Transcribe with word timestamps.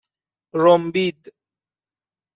رُمبید 0.63 1.17